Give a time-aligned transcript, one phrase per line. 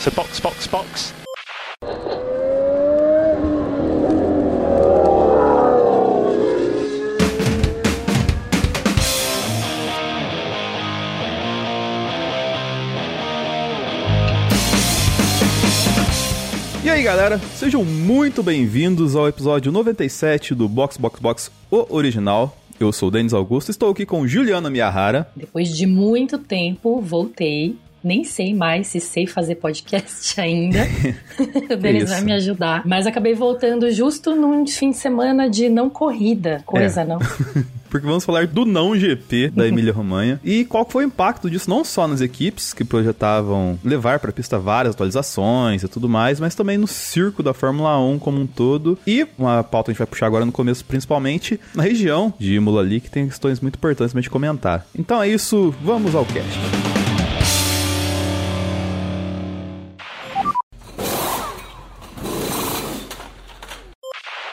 [0.00, 1.14] So box, box, box.
[16.84, 22.56] E aí galera, sejam muito bem-vindos ao episódio 97 do Box Box Box, o original.
[22.78, 25.28] Eu sou o Denis Augusto, estou aqui com Juliana Miyahara.
[25.34, 27.76] Depois de muito tempo, voltei.
[28.06, 30.78] Nem sei mais se sei fazer podcast ainda.
[31.74, 32.12] o Denis Isso.
[32.12, 32.82] vai me ajudar.
[32.86, 36.62] Mas acabei voltando justo num fim de semana de não corrida.
[36.64, 37.04] Coisa, É.
[37.04, 37.18] não.
[37.90, 41.70] Porque vamos falar do não GP da Emília Romanha e qual foi o impacto disso
[41.70, 46.38] não só nas equipes que projetavam levar para a pista várias atualizações e tudo mais,
[46.40, 49.92] mas também no circo da Fórmula 1 como um todo e uma pauta que a
[49.94, 53.60] gente vai puxar agora no começo, principalmente na região de Imola ali, que tem questões
[53.60, 54.84] muito importantes pra gente comentar.
[54.98, 56.95] Então é isso, vamos ao cast.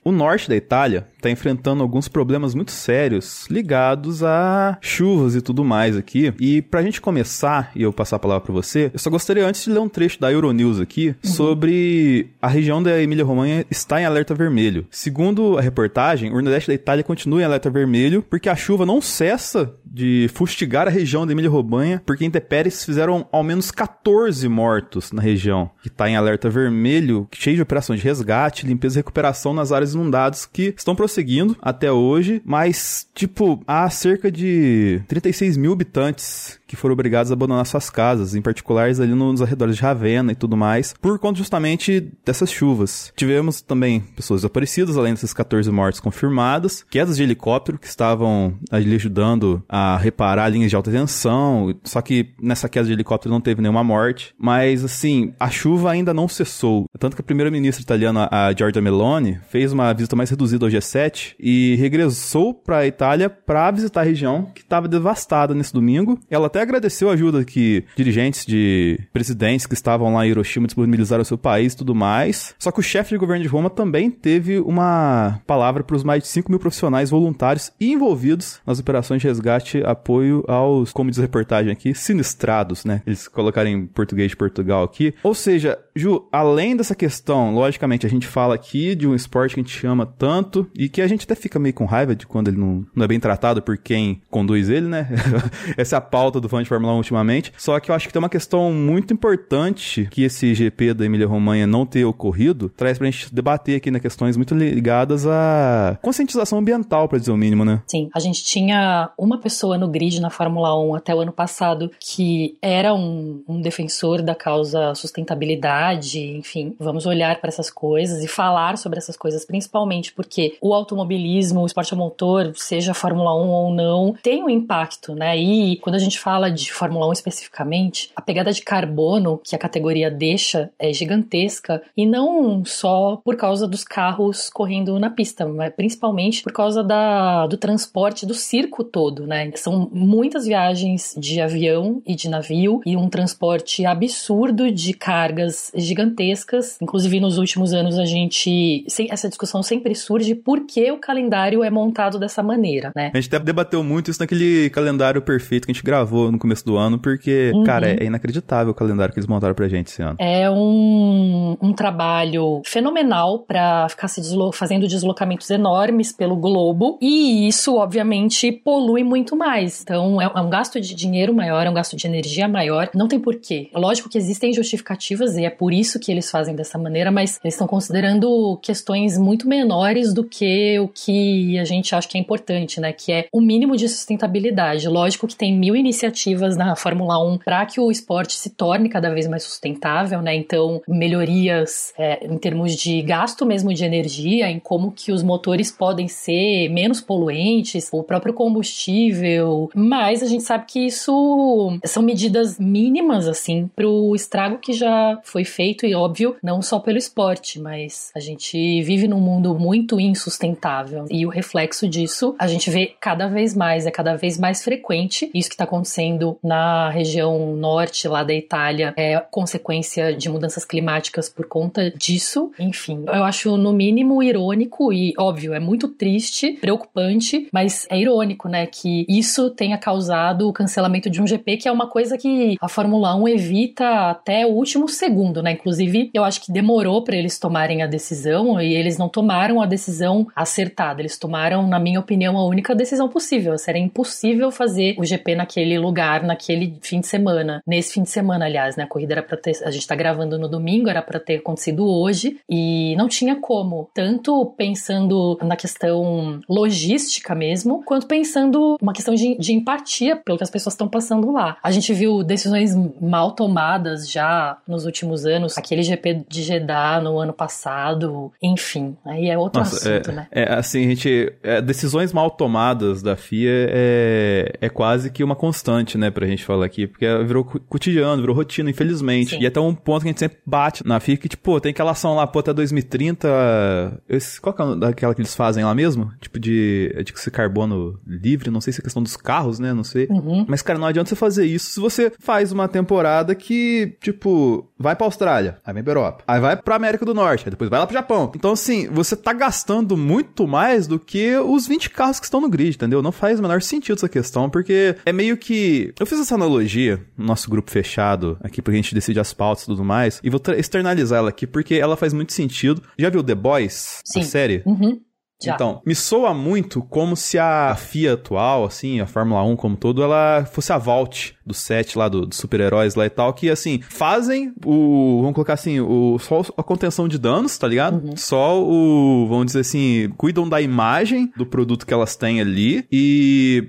[0.03, 5.63] O norte da Itália está enfrentando alguns problemas muito sérios ligados a chuvas e tudo
[5.63, 6.33] mais aqui.
[6.39, 9.63] E pra gente começar e eu passar a palavra para você, eu só gostaria antes
[9.63, 14.35] de ler um trecho da Euronews aqui sobre a região da Emília-Romanha está em alerta
[14.35, 14.85] vermelho.
[14.91, 19.01] Segundo a reportagem, o nordeste da Itália continua em alerta vermelho porque a chuva não
[19.01, 25.21] cessa de fustigar a região da Emília-Romanha, porque intempéries fizeram ao menos 14 mortos na
[25.21, 29.71] região, que está em alerta vermelho, cheio de operações de resgate, limpeza e recuperação nas
[29.71, 36.59] áreas inundadas que estão prosseguindo até hoje, mas, tipo, há cerca de 36 mil habitantes
[36.73, 40.35] que foram obrigados a abandonar suas casas, em particulares ali nos arredores de Ravenna e
[40.35, 43.13] tudo mais, por conta justamente dessas chuvas.
[43.15, 48.95] Tivemos também pessoas desaparecidas, além dessas 14 mortes confirmadas, quedas de helicóptero que estavam ali
[48.95, 53.61] ajudando a reparar linhas de alta tensão, só que nessa queda de helicóptero não teve
[53.61, 56.85] nenhuma morte, mas assim, a chuva ainda não cessou.
[56.97, 61.35] Tanto que a primeira-ministra italiana, a Giorgia Meloni, fez uma visita mais reduzida ao G7
[61.39, 66.19] e regressou para a Itália para visitar a região que estava devastada nesse domingo.
[66.29, 71.21] Ela até agradeceu a ajuda que dirigentes de presidentes que estavam lá em Hiroshima disponibilizaram
[71.21, 72.55] ao seu país e tudo mais.
[72.57, 76.23] Só que o chefe de governo de Roma também teve uma palavra para os mais
[76.23, 81.23] de 5 mil profissionais voluntários envolvidos nas operações de resgate apoio aos, como diz a
[81.23, 83.01] reportagem aqui, sinistrados, né?
[83.05, 85.13] Eles colocaram em português de Portugal aqui.
[85.23, 89.61] Ou seja, Ju, além dessa questão, logicamente, a gente fala aqui de um esporte que
[89.61, 92.47] a gente ama tanto e que a gente até fica meio com raiva de quando
[92.47, 95.09] ele não, não é bem tratado por quem conduz ele, né?
[95.77, 97.53] Essa é a pauta do fã de Fórmula 1 ultimamente.
[97.57, 101.67] Só que eu acho que tem uma questão muito importante que esse GP da Emília-Romanha
[101.67, 103.99] não ter ocorrido, traz pra gente debater aqui, né?
[103.99, 107.81] Questões muito ligadas à conscientização ambiental, pra dizer o mínimo, né?
[107.87, 111.91] Sim, a gente tinha uma pessoa no grid na Fórmula 1 até o ano passado
[111.99, 115.82] que era um, um defensor da causa sustentabilidade,
[116.15, 121.61] enfim, vamos olhar para essas coisas e falar sobre essas coisas, principalmente porque o automobilismo,
[121.61, 125.37] o esporte a motor, seja Fórmula 1 ou não, tem um impacto, né?
[125.37, 129.59] E quando a gente fala de Fórmula 1 especificamente, a pegada de carbono que a
[129.59, 135.73] categoria deixa é gigantesca e não só por causa dos carros correndo na pista, mas
[135.73, 139.51] principalmente por causa da, do transporte do circo todo, né?
[139.55, 146.77] São muitas viagens de avião e de navio e um transporte absurdo de cargas gigantescas.
[146.81, 148.85] Inclusive, nos últimos anos, a gente.
[149.09, 153.11] Essa discussão sempre surge por que o calendário é montado dessa maneira, né?
[153.13, 156.65] A gente até debateu muito isso naquele calendário perfeito que a gente gravou no começo
[156.65, 157.63] do ano, porque, Uhum.
[157.63, 160.15] cara, é inacreditável o calendário que eles montaram pra gente esse ano.
[160.19, 167.47] É um, um trabalho fenomenal para ficar se deslo- fazendo deslocamentos enormes pelo globo e
[167.47, 169.81] isso, obviamente, polui muito mais.
[169.81, 172.89] Então, é, é um gasto de dinheiro maior, é um gasto de energia maior.
[172.93, 173.69] Não tem porquê.
[173.73, 177.53] Lógico que existem justificativas e é por isso que eles fazem dessa maneira, mas eles
[177.53, 182.79] estão considerando questões muito menores do que o que a gente acha que é importante,
[182.79, 182.91] né?
[182.91, 184.87] Que é o mínimo de sustentabilidade.
[184.87, 189.13] Lógico que tem mil iniciativas na Fórmula 1 para que o esporte se torne cada
[189.13, 190.35] vez mais sustentável, né?
[190.35, 195.71] Então, melhorias é, em termos de gasto mesmo de energia, em como que os motores
[195.71, 199.69] podem ser menos poluentes, o próprio combustível.
[199.75, 205.19] Mas a gente sabe que isso são medidas mínimas, assim, para o estrago que já
[205.23, 205.52] foi feito
[205.85, 211.25] e óbvio, não só pelo esporte, mas a gente vive num mundo muito insustentável e
[211.25, 215.29] o reflexo disso a gente vê cada vez mais, é cada vez mais frequente.
[215.33, 221.29] Isso que está acontecendo na região norte lá da Itália é consequência de mudanças climáticas
[221.29, 222.51] por conta disso.
[222.59, 228.47] Enfim, eu acho no mínimo irônico e óbvio, é muito triste, preocupante, mas é irônico,
[228.47, 232.55] né, que isso tenha causado o cancelamento de um GP que é uma coisa que
[232.59, 235.51] a Fórmula 1 evita até o último segundo, né?
[235.51, 239.65] Inclusive, eu acho que demorou para eles tomarem a decisão e eles não tomaram a
[239.65, 241.01] decisão acertada.
[241.01, 243.57] Eles tomaram, na minha opinião, a única decisão possível.
[243.57, 247.61] Seria impossível fazer o GP naquele lugar, naquele fim de semana.
[247.67, 248.83] Nesse fim de semana, aliás, né?
[248.83, 251.85] A corrida era para ter, a gente tá gravando no domingo, era para ter acontecido
[251.85, 259.13] hoje e não tinha como, tanto pensando na questão logística mesmo, quanto pensando uma questão
[259.13, 261.57] de, de empatia pelo que as pessoas estão passando lá.
[261.61, 267.17] A gente viu decisões mal tomadas já nos últimos anos, aquele GP de Jeddah no
[267.17, 270.27] ano passado, enfim, aí é outro Nossa, assunto, é, né?
[270.31, 271.33] É assim, a gente.
[271.43, 276.43] É, decisões mal tomadas da FIA é, é quase que uma constante, né, pra gente
[276.43, 279.31] falar aqui, porque virou cotidiano, virou rotina, infelizmente.
[279.31, 279.41] Sim.
[279.41, 281.71] E até um ponto que a gente sempre bate na FIA que, tipo, pô, tem
[281.71, 284.01] aquela ação lá, pô, até 2030.
[284.07, 286.11] Esse, qual que é daquela que eles fazem lá mesmo?
[286.19, 289.73] Tipo de, de ser carbono livre, não sei se é questão dos carros, né?
[289.73, 290.07] Não sei.
[290.09, 290.45] Uhum.
[290.47, 294.95] Mas, cara, não adianta você fazer isso se você faz uma temporada que, tipo, vai
[294.95, 297.79] pra Austrália, aí vem pra Europa, aí vai pra América do Norte, aí depois vai
[297.79, 298.31] lá pro Japão.
[298.35, 302.49] Então, assim, você tá gastando muito mais do que os 20 carros que estão no
[302.49, 303.01] grid, entendeu?
[303.01, 305.93] Não faz o menor sentido essa questão, porque é meio que.
[305.99, 309.63] Eu fiz essa analogia no nosso grupo fechado aqui, porque a gente decide as pautas
[309.63, 312.81] e tudo mais, e vou externalizar ela aqui, porque ela faz muito sentido.
[312.97, 313.99] Já viu The Boys?
[314.05, 314.21] Sim.
[314.21, 314.63] A série?
[314.65, 314.99] Uhum.
[315.43, 315.55] Já.
[315.55, 320.03] Então, me soa muito como se a FIA atual, assim, a Fórmula 1 como todo,
[320.03, 323.81] ela fosse a Vault do set lá, dos do super-heróis lá e tal, que, assim,
[323.89, 328.05] fazem o, vamos colocar assim, o, só a contenção de danos, tá ligado?
[328.05, 328.15] Uhum.
[328.15, 333.67] Só o, vamos dizer assim, cuidam da imagem do produto que elas têm ali e,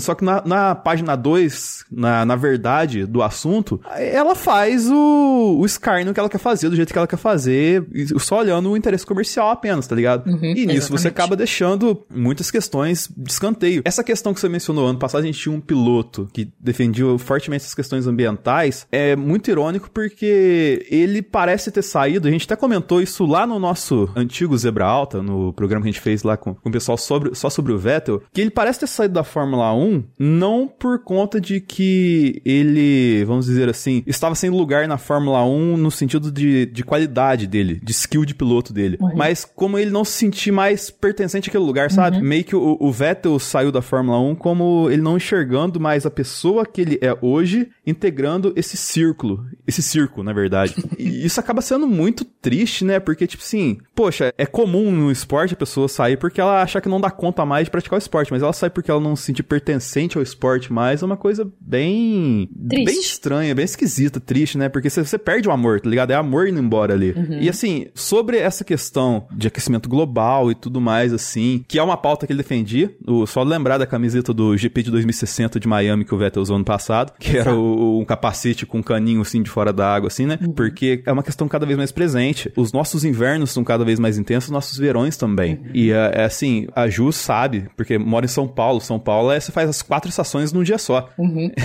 [0.00, 5.64] só que na, na página 2, na, na verdade do assunto, ela faz o, o
[5.64, 7.86] escárnio que ela quer fazer, do jeito que ela quer fazer,
[8.18, 10.26] só olhando o interesse comercial apenas, tá ligado?
[10.26, 11.02] Uhum, e nisso exatamente.
[11.02, 13.82] você acaba deixando muitas questões de escanteio.
[13.84, 17.64] Essa questão que você mencionou, ano passado a gente tinha um piloto que defendia fortemente
[17.64, 23.00] as questões ambientais, é muito irônico porque ele parece ter saído, a gente até comentou
[23.00, 26.54] isso lá no nosso antigo Zebra Alta, no programa que a gente fez lá com,
[26.54, 29.72] com o pessoal sobre, só sobre o Vettel, que ele parece ter saído da Fórmula
[29.72, 35.44] 1 não por conta de que ele, vamos dizer assim, estava sem lugar na Fórmula
[35.44, 39.14] 1 no sentido de, de qualidade dele, de skill de piloto dele, uhum.
[39.14, 42.16] mas como ele não se sentir mais pertencente àquele lugar, sabe?
[42.16, 42.24] Uhum.
[42.24, 46.10] Meio que o, o Vettel saiu da Fórmula 1 como ele não enxergando mais a
[46.10, 50.74] pessoa que ele é hoje integrando esse círculo, esse circo, na verdade.
[50.98, 52.98] e isso acaba sendo muito triste, né?
[52.98, 56.88] Porque, tipo assim, poxa, é comum no esporte a pessoa sair porque ela acha que
[56.88, 59.24] não dá conta mais de praticar o esporte, mas ela sai porque ela não se
[59.24, 62.48] sente pertencente ao esporte mais, é uma coisa bem.
[62.66, 62.86] Triste.
[62.86, 64.70] bem estranha, bem esquisita, triste, né?
[64.70, 66.12] Porque você, perde o amor, tá ligado?
[66.12, 67.12] É amor indo embora ali.
[67.12, 67.42] Uhum.
[67.42, 71.96] E assim, sobre essa questão de aquecimento global e tudo mais, assim, que é uma
[71.96, 76.04] pauta que ele defendia, o, só lembrar da camiseta do GP de 2060 de Miami
[76.04, 79.42] que o Vettel usou ano passado, que era o, um capacete com um caninho assim
[79.42, 80.38] de fora da água, assim, né?
[80.40, 80.52] Uhum.
[80.52, 82.52] Porque é uma questão cada vez mais presente.
[82.56, 85.54] Os nossos invernos são cada vez mais intensos, nossos verões também.
[85.54, 85.70] Uhum.
[85.74, 88.80] E é, é, assim, a Ju sabe, porque mora em São Paulo.
[88.80, 91.10] São Paulo é, você faz as quatro estações num dia só.
[91.18, 91.50] Uhum.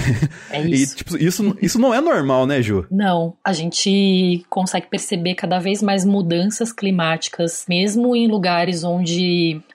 [0.51, 0.93] É isso.
[0.93, 2.85] e, tipo, isso, isso não é normal, né, Ju?
[2.89, 3.35] Não.
[3.43, 9.18] A gente consegue perceber cada vez mais mudanças climáticas, mesmo em lugares onde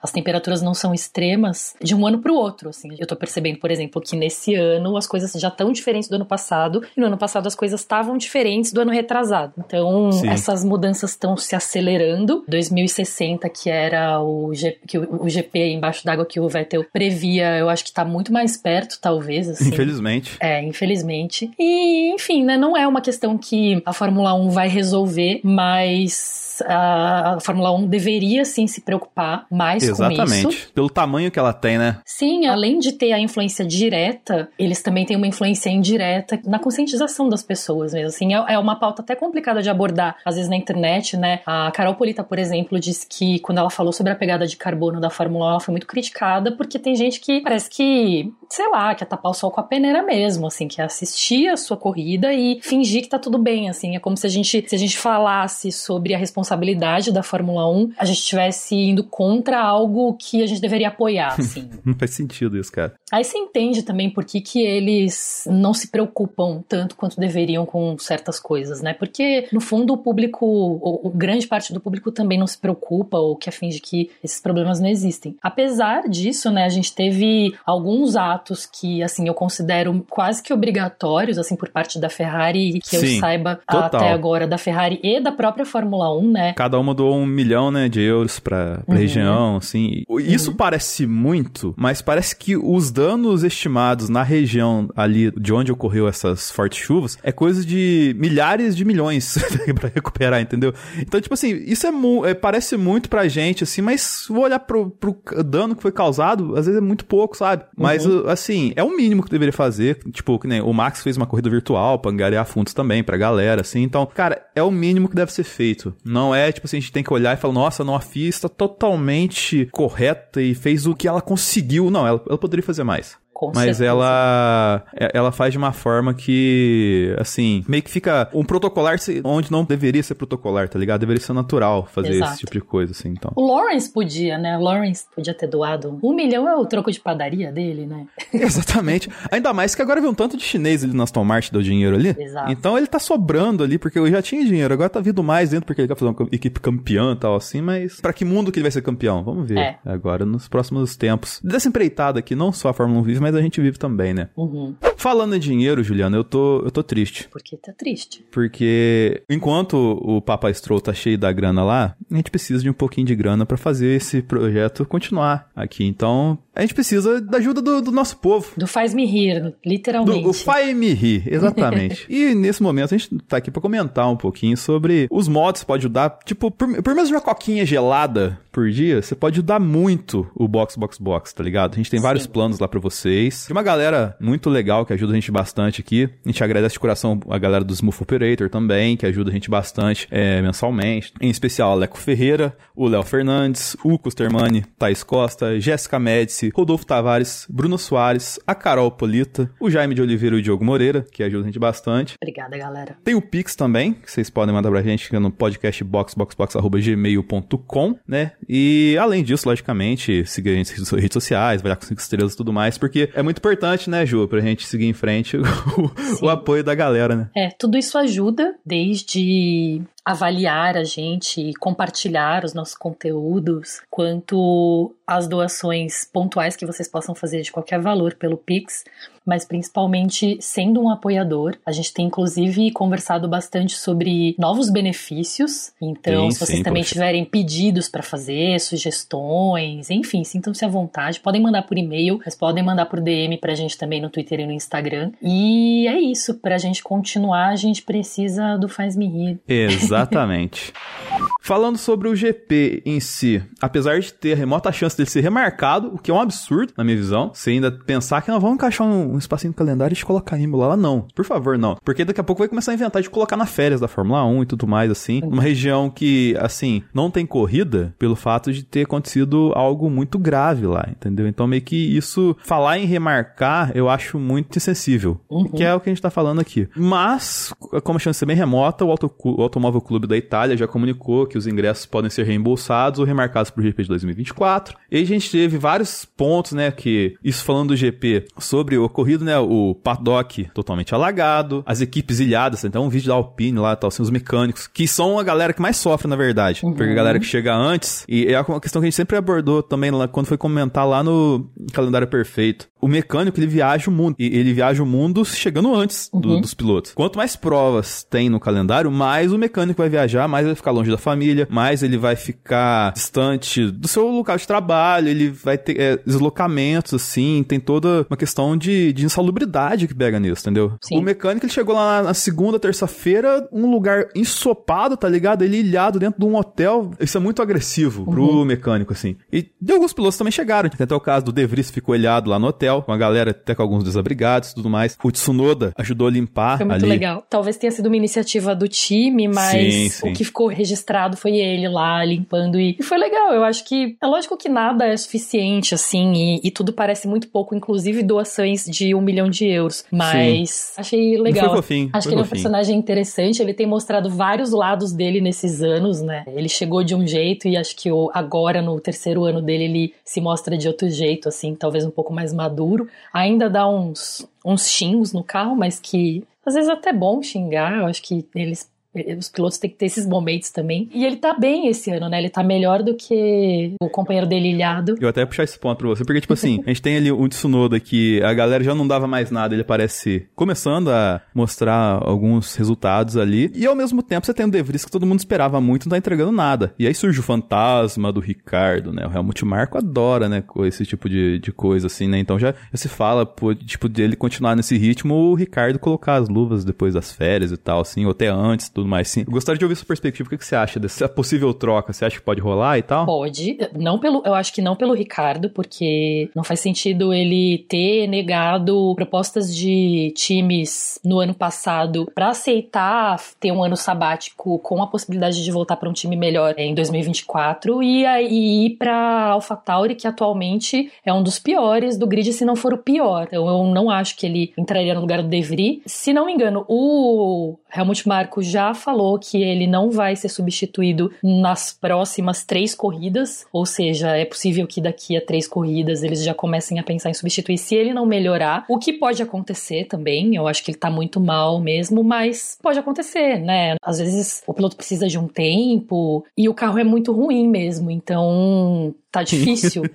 [0.02, 2.68] as temperaturas não são extremas, de um ano para o outro.
[2.68, 2.88] Assim.
[2.98, 6.26] Eu tô percebendo, por exemplo, que nesse ano as coisas já estão diferentes do ano
[6.26, 9.52] passado, e no ano passado as coisas estavam diferentes do ano retrasado.
[9.58, 10.28] Então, Sim.
[10.28, 12.44] essas mudanças estão se acelerando.
[12.48, 17.58] 2060, que era o, G, que o, o GP embaixo d'água que o Vettel previa,
[17.58, 19.48] eu acho que está muito mais perto, talvez.
[19.48, 19.68] Assim.
[19.68, 20.36] Infelizmente.
[20.40, 21.50] É, infelizmente.
[21.58, 27.38] E, enfim, né, não é uma questão que a Fórmula 1 vai resolver, mas a
[27.40, 30.16] Fórmula 1 deveria sim se preocupar mais Exatamente.
[30.16, 30.34] com isso.
[30.34, 30.72] Exatamente.
[30.72, 31.98] Pelo tamanho que ela tem, né?
[32.04, 37.28] Sim, além de ter a influência direta, eles também têm uma influência indireta na conscientização
[37.28, 38.08] das pessoas mesmo.
[38.08, 41.40] Assim, é, é uma pauta até complicada de abordar, às vezes na internet, né?
[41.46, 45.00] A Carol Polita, por exemplo, disse que quando ela falou sobre a pegada de carbono
[45.00, 48.94] da Fórmula 1, ela foi muito criticada porque tem gente que parece que, sei lá,
[48.94, 52.60] quer tapar o sol com a peneira mesmo, assim, que assistir a sua corrida e
[52.62, 53.96] fingir que tá tudo bem, assim.
[53.96, 57.68] É como se a gente, se a gente falasse sobre a responsabilidade responsabilidade da Fórmula
[57.70, 61.68] 1, a gente estivesse indo contra algo que a gente deveria apoiar, assim.
[61.84, 62.94] não faz sentido isso, cara.
[63.10, 67.96] Aí você entende também por que, que eles não se preocupam tanto quanto deveriam com
[67.98, 68.92] certas coisas, né?
[68.92, 73.18] Porque, no fundo, o público, ou, ou grande parte do público também não se preocupa
[73.18, 75.36] ou que finge que esses problemas não existem.
[75.42, 81.38] Apesar disso, né, a gente teve alguns atos que, assim, eu considero quase que obrigatórios,
[81.38, 84.00] assim, por parte da Ferrari, que Sim, eu saiba total.
[84.00, 86.52] até agora, da Ferrari e da própria Fórmula 1, né?
[86.54, 89.00] Cada uma doou um milhão, né, de euros pra, pra uhum.
[89.00, 90.02] região, assim.
[90.20, 90.56] Isso uhum.
[90.56, 96.50] parece muito, mas parece que os danos estimados na região ali de onde ocorreu essas
[96.50, 99.38] fortes chuvas é coisa de milhares de milhões
[99.78, 100.74] para recuperar, entendeu?
[100.98, 101.92] Então, tipo assim, isso é,
[102.30, 106.56] é, parece muito pra gente, assim, mas vou olhar pro, pro dano que foi causado,
[106.56, 107.64] às vezes é muito pouco, sabe?
[107.76, 108.28] Mas, uhum.
[108.28, 109.98] assim, é o mínimo que deveria fazer.
[110.10, 113.60] Tipo, que nem o Max fez uma corrida virtual pra angariar fundos também pra galera,
[113.60, 113.82] assim.
[113.82, 115.94] Então, cara, é o mínimo que deve ser feito.
[116.04, 118.28] Não é, tipo assim, a gente tem que olhar e falar, nossa, não, a FIA
[118.28, 121.90] está totalmente correta e fez o que ela conseguiu.
[121.90, 123.16] Não, ela, ela poderia fazer mais.
[123.46, 123.86] Com mas certeza.
[123.86, 129.50] ela é, ela faz de uma forma que, assim, meio que fica um protocolar onde
[129.50, 131.00] não deveria ser protocolar, tá ligado?
[131.00, 132.32] Deveria ser natural fazer Exato.
[132.32, 133.32] esse tipo de coisa, assim, então.
[133.34, 134.56] O Lawrence podia, né?
[134.56, 138.06] O Lawrence podia ter doado um milhão é o troco de padaria dele, né?
[138.32, 139.10] Exatamente.
[139.30, 141.96] Ainda mais que agora vem um tanto de chinês ali na Aston Martin deu dinheiro
[141.96, 142.14] ali.
[142.18, 142.50] Exato.
[142.52, 145.66] Então ele tá sobrando ali, porque eu já tinha dinheiro, agora tá vindo mais dentro
[145.66, 148.58] porque ele quer fazer uma equipe campeã e tal, assim, mas para que mundo que
[148.58, 149.22] ele vai ser campeão?
[149.22, 149.58] Vamos ver.
[149.58, 149.78] É.
[149.84, 151.40] Agora nos próximos tempos.
[151.42, 154.28] Dessa empreitada aqui, não só a Fórmula 1 vive, mas a gente vive também, né?
[154.36, 154.74] Uhum.
[154.96, 157.28] Falando em dinheiro, Juliana, eu tô, eu tô triste.
[157.28, 158.24] Por que tá triste?
[158.30, 162.72] Porque enquanto o Papa Stroll tá cheio da grana lá, a gente precisa de um
[162.72, 165.84] pouquinho de grana para fazer esse projeto continuar aqui.
[165.84, 168.52] Então, a gente precisa da ajuda do, do nosso povo.
[168.56, 170.22] Do faz-me rir, literalmente.
[170.22, 172.06] Do, o faz-me rir, exatamente.
[172.08, 175.66] e nesse momento a gente tá aqui para comentar um pouquinho sobre os modos que
[175.66, 176.18] pode ajudar.
[176.24, 180.76] Tipo, por, por menos uma coquinha gelada por dia, você pode ajudar muito o Box
[180.76, 181.74] Box Box, tá ligado?
[181.74, 182.04] A gente tem Sim.
[182.04, 182.78] vários planos lá para
[183.14, 183.46] vocês.
[183.46, 186.10] Tem uma galera muito legal que ajuda a gente bastante aqui.
[186.24, 189.48] A gente agradece de coração a galera do Smooth Operator também, que ajuda a gente
[189.48, 191.14] bastante é, mensalmente.
[191.20, 196.86] Em especial a Leco Ferreira, o Léo Fernandes, o Custermani, Thaís Costa, Jéssica Médici, Rodolfo
[196.86, 201.22] Tavares, Bruno Soares, a Carol Polita, o Jaime de Oliveira e o Diogo Moreira, que
[201.22, 202.14] ajuda a gente bastante.
[202.20, 202.96] Obrigada, galera.
[203.04, 208.32] Tem o Pix também, que vocês podem mandar pra gente no podcast boxboxbox.gmail.com, né?
[208.48, 212.34] E além disso, logicamente, seguir a gente nas redes sociais, vai lá com cinco estrelas
[212.34, 215.36] e tudo mais, porque é muito importante, né, Ju, pra gente seguir em frente
[216.22, 217.30] o, o apoio da galera, né?
[217.36, 225.26] É, tudo isso ajuda, desde avaliar a gente e compartilhar os nossos conteúdos, quanto as
[225.26, 228.84] doações pontuais que vocês possam fazer de qualquer valor pelo Pix,
[229.26, 231.56] mas principalmente sendo um apoiador.
[231.64, 235.72] A gente tem inclusive conversado bastante sobre novos benefícios.
[235.80, 236.94] Então, sim, se vocês sim, também poxa.
[236.94, 241.20] tiverem pedidos para fazer, sugestões, enfim, sintam-se à vontade.
[241.20, 244.46] Podem mandar por e-mail, mas podem mandar por DM pra gente também no Twitter e
[244.46, 245.12] no Instagram.
[245.22, 249.40] E é isso, pra gente continuar, a gente precisa do Faz Me Rir.
[249.48, 250.72] Exatamente.
[251.44, 255.88] Falando sobre o GP em si, apesar de ter a remota chance dele ser remarcado,
[255.94, 258.86] o que é um absurdo, na minha visão, você ainda pensar que nós vamos encaixar
[258.86, 261.06] um, um espacinho no calendário e colocar Imola lá, não.
[261.14, 261.76] Por favor, não.
[261.84, 264.42] Porque daqui a pouco vai começar a inventar de colocar na férias da Fórmula 1
[264.42, 265.20] e tudo mais, assim.
[265.22, 270.66] Uma região que, assim, não tem corrida pelo fato de ter acontecido algo muito grave
[270.66, 271.28] lá, entendeu?
[271.28, 275.20] Então, meio que isso, falar em remarcar, eu acho muito insensível.
[275.28, 275.48] Uhum.
[275.48, 276.68] Que é o que a gente tá falando aqui.
[276.74, 277.52] Mas,
[277.82, 281.03] como a chance é bem remota, o, Auto, o Automóvel Clube da Itália já comunicou
[281.28, 284.76] que os ingressos podem ser reembolsados ou remarcados para o GP de 2024.
[284.90, 289.24] E a gente teve vários pontos, né, que isso falando do GP sobre o ocorrido,
[289.24, 293.88] né, o paddock totalmente alagado, as equipes ilhadas, então um vídeo da Alpine lá, tal,
[293.88, 296.72] assim, os mecânicos, que são a galera que mais sofre, na verdade, uhum.
[296.72, 299.62] porque a galera que chega antes, e é uma questão que a gente sempre abordou
[299.62, 302.68] também lá, quando foi comentar lá no calendário perfeito.
[302.84, 306.40] O mecânico, ele viaja o mundo, e ele viaja o mundo chegando antes do, uhum.
[306.42, 306.92] dos pilotos.
[306.92, 310.90] Quanto mais provas tem no calendário, mais o mecânico vai viajar, mais vai ficar longe
[310.90, 315.80] da família, mais ele vai ficar distante do seu local de trabalho, ele vai ter
[315.80, 320.74] é, deslocamentos, assim, tem toda uma questão de, de insalubridade que pega nisso, entendeu?
[320.82, 320.98] Sim.
[320.98, 325.40] O mecânico, ele chegou lá na segunda, terça-feira, um lugar ensopado, tá ligado?
[325.40, 326.90] Ele ilhado dentro de um hotel.
[327.00, 328.44] Isso é muito agressivo pro uhum.
[328.44, 329.16] mecânico, assim.
[329.32, 330.68] E de alguns pilotos também chegaram.
[330.68, 332.96] Tem até o caso do De Vries ficou ilhado lá no hotel hotel, com a
[332.96, 334.96] galera, até com alguns desabrigados e tudo mais.
[335.02, 336.88] O Tsunoda ajudou a limpar Foi muito ali.
[336.92, 337.24] legal.
[337.28, 340.10] Talvez tenha sido uma iniciativa do time, mas Sim, sim.
[340.10, 343.32] o que ficou registrado foi ele lá limpando e, e foi legal.
[343.32, 347.28] Eu acho que é lógico que nada é suficiente, assim, e, e tudo parece muito
[347.28, 349.84] pouco, inclusive doações de um milhão de euros.
[349.90, 351.46] Mas achei legal.
[351.50, 354.92] Foi fofinho, Acho foi que ele é um personagem interessante, ele tem mostrado vários lados
[354.92, 356.24] dele nesses anos, né?
[356.26, 360.20] Ele chegou de um jeito e acho que agora, no terceiro ano dele, ele se
[360.20, 362.63] mostra de outro jeito, assim, talvez um pouco mais maduro.
[363.12, 367.78] Ainda dá uns, uns xingos no carro, mas que às vezes é até bom xingar,
[367.78, 368.70] eu acho que eles.
[369.18, 370.88] Os pilotos têm que ter esses momentos também.
[370.92, 372.18] E ele tá bem esse ano, né?
[372.18, 374.94] Ele tá melhor do que o companheiro dele ilhado.
[375.00, 377.10] Eu até ia puxar esse ponto pra você, porque, tipo assim, a gente tem ali
[377.10, 382.00] um Tsunoda que a galera já não dava mais nada, ele parece começando a mostrar
[382.02, 385.18] alguns resultados ali, e ao mesmo tempo você tem o De Vries que todo mundo
[385.18, 386.74] esperava muito não tá entregando nada.
[386.78, 389.06] E aí surge o fantasma do Ricardo, né?
[389.06, 392.18] O Helmut Marko adora, né, esse tipo de, de coisa, assim, né?
[392.18, 396.28] Então já, já se fala, pô, tipo, dele continuar nesse ritmo, o Ricardo colocar as
[396.28, 399.24] luvas depois das férias e tal, assim, ou até antes, tudo mais, sim.
[399.26, 401.92] Eu gostaria de ouvir sua perspectiva, o que, você acha dessa possível troca?
[401.92, 403.06] Você acha que pode rolar e tal?
[403.06, 408.06] Pode, não pelo, eu acho que não pelo Ricardo, porque não faz sentido ele ter
[408.06, 414.86] negado propostas de times no ano passado pra aceitar ter um ano sabático com a
[414.86, 418.94] possibilidade de voltar pra um time melhor em 2024 e aí ir pra
[419.30, 423.24] AlphaTauri, que atualmente é um dos piores do grid, se não for o pior.
[423.24, 425.82] Então eu não acho que ele entraria no lugar do De Vries.
[425.86, 431.12] Se não me engano, o Helmut Marko já falou que ele não vai ser substituído
[431.22, 436.34] nas próximas três corridas, ou seja, é possível que daqui a três corridas eles já
[436.34, 440.46] comecem a pensar em substituir se ele não melhorar, o que pode acontecer também, eu
[440.46, 443.76] acho que ele tá muito mal mesmo, mas pode acontecer, né?
[443.82, 447.90] Às vezes o piloto precisa de um tempo e o carro é muito ruim mesmo,
[447.90, 449.84] então tá difícil.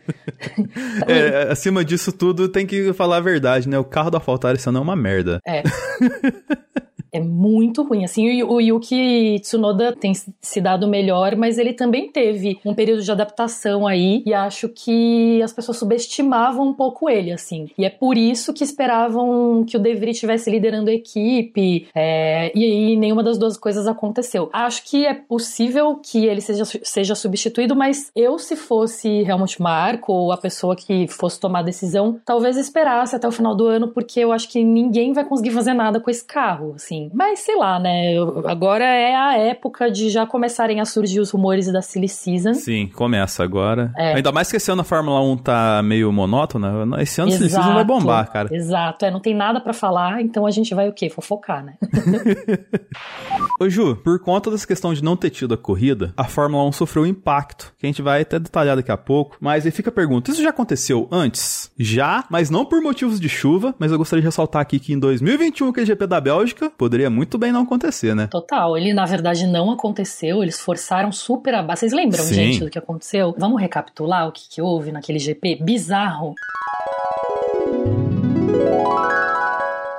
[1.07, 3.77] É, acima disso tudo, tem que falar a verdade, né?
[3.77, 5.39] O carro da AlphaTauri esse ano é uma merda.
[5.45, 5.63] É.
[7.12, 8.04] É muito ruim.
[8.04, 13.12] Assim, o, Yuki Tsunoda tem se dado melhor, mas ele também teve um período de
[13.12, 17.70] adaptação aí e acho que as pessoas subestimavam um pouco ele, assim.
[17.78, 22.51] E é por isso que esperavam que o De Vries estivesse liderando a equipe é,
[22.56, 24.50] e aí nenhuma das duas coisas aconteceu.
[24.54, 30.13] Acho que é possível que ele seja, seja substituído, mas eu, se fosse Helmut Marko
[30.13, 33.89] ou a pessoa que fosse tomar a decisão, talvez esperasse até o final do ano,
[33.89, 36.99] porque eu acho que ninguém vai conseguir fazer nada com esse carro, assim.
[37.13, 38.13] Mas sei lá, né?
[38.13, 42.53] eu- Agora é a época de já começarem a surgir os rumores da Silly Season.
[42.53, 43.91] Sim, começa agora.
[43.98, 44.15] É.
[44.15, 46.70] Ainda mais que esse ano a Fórmula 1 tá meio monótona.
[47.01, 48.50] Esse ano esse season vai bombar, cara.
[48.53, 51.10] Exato, é, não tem nada pra falar, então a gente vai o quê?
[51.10, 51.74] Fofocar, né?
[53.62, 56.72] Ô Ju, por conta dessa questão de não ter tido a corrida, a Fórmula 1
[56.72, 59.36] sofreu um impacto, que a gente vai até detalhar daqui a pouco.
[59.38, 61.70] Mas aí fica a pergunta, isso já aconteceu antes?
[61.78, 65.00] Já, mas não por motivos de chuva, mas eu gostaria de ressaltar aqui que em
[65.00, 68.28] 2021, aquele GP da Bélgica, poderia muito bem não acontecer, né?
[68.28, 71.62] Total, ele na verdade não aconteceu, eles forçaram super a.
[71.62, 72.36] Vocês lembram, Sim.
[72.36, 73.36] gente, do que aconteceu?
[73.38, 75.60] Vamos recapitular o que, que houve naquele GP?
[75.62, 76.33] Bizarro.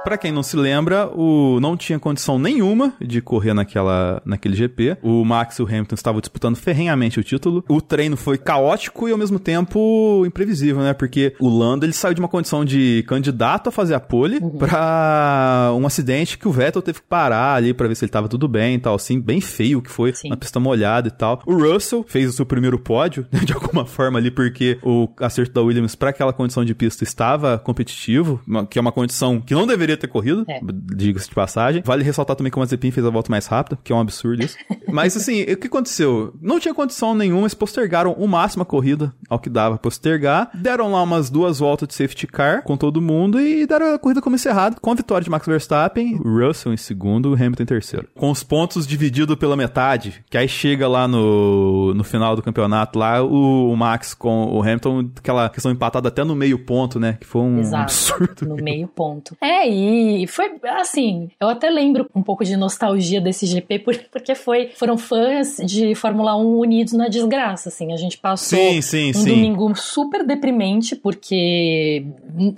[0.02, 4.96] Pra quem não se lembra, o não tinha condição nenhuma de correr naquela, naquele GP.
[5.02, 7.62] O Max e o Hamilton estavam disputando ferrenhamente o título.
[7.68, 10.94] O treino foi caótico e ao mesmo tempo imprevisível, né?
[10.94, 15.70] Porque o Lando ele saiu de uma condição de candidato a fazer a pole pra
[15.76, 18.48] um acidente que o Vettel teve que parar ali pra ver se ele tava tudo
[18.48, 20.30] bem e tal, assim, bem feio que foi, Sim.
[20.30, 21.42] na pista molhada e tal.
[21.44, 25.52] O Russell fez o seu primeiro pódio, né, de alguma forma ali, porque o acerto
[25.52, 29.66] da Williams pra aquela condição de pista estava competitivo, que é uma condição que não
[29.90, 30.60] deveria ter corrido, É.
[30.94, 31.82] diga-se de passagem.
[31.84, 34.44] Vale ressaltar também que o Mazepin fez a volta mais rápida, que é um absurdo
[34.44, 34.56] isso.
[34.88, 36.34] Mas assim, o que aconteceu?
[36.40, 40.50] Não tinha condição nenhuma, eles postergaram o máximo a corrida, ao que dava postergar.
[40.54, 44.20] Deram lá umas duas voltas de safety car com todo mundo e deram a corrida
[44.20, 48.08] como encerrada, com a vitória de Max Verstappen, Russell em segundo, Hamilton em terceiro.
[48.16, 52.98] Com os pontos divididos pela metade, que aí chega lá no, no final do campeonato,
[52.98, 57.16] lá o, o Max com o Hamilton, aquela questão empatada até no meio ponto, né?
[57.20, 57.82] Que foi um Exato.
[57.84, 58.46] absurdo.
[58.48, 59.36] No meio ponto.
[59.40, 59.79] É, e
[60.28, 64.96] foi assim, eu até lembro um pouco de nostalgia desse GP, por- porque foi, foram
[64.98, 67.92] fãs de Fórmula 1 unidos na desgraça, assim.
[67.92, 69.28] A gente passou Sim, sim, um sim.
[69.28, 72.04] domingo super deprimente, porque